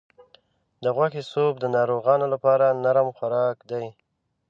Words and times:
د 0.83 0.85
غوښې 0.95 1.23
سوپ 1.31 1.53
د 1.59 1.65
ناروغانو 1.75 2.25
لپاره 2.33 2.65
نرم 2.83 3.07
خوراک 3.17 3.57
دی. 3.71 3.85